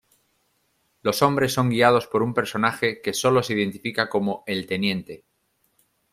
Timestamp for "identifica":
3.53-4.09